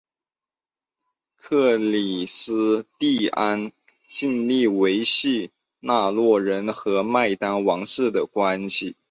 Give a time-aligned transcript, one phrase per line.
[1.35, 3.71] 克里斯蒂安
[4.07, 8.95] 尽力维系挪威人和丹麦王室的关系。